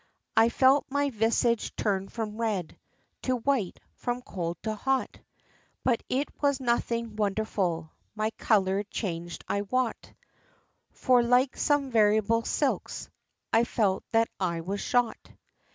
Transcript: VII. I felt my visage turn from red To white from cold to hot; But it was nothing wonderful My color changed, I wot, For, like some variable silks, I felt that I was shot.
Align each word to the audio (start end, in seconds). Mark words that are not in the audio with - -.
VII. 0.35 0.45
I 0.45 0.49
felt 0.49 0.85
my 0.89 1.11
visage 1.11 1.75
turn 1.75 2.07
from 2.09 2.41
red 2.41 2.75
To 3.21 3.35
white 3.35 3.79
from 3.93 4.23
cold 4.23 4.57
to 4.63 4.73
hot; 4.73 5.19
But 5.83 6.01
it 6.09 6.27
was 6.41 6.59
nothing 6.59 7.17
wonderful 7.17 7.91
My 8.15 8.31
color 8.31 8.81
changed, 8.81 9.43
I 9.47 9.61
wot, 9.61 10.11
For, 10.89 11.21
like 11.21 11.55
some 11.55 11.91
variable 11.91 12.41
silks, 12.43 13.11
I 13.53 13.63
felt 13.63 14.03
that 14.11 14.29
I 14.39 14.61
was 14.61 14.81
shot. 14.81 15.33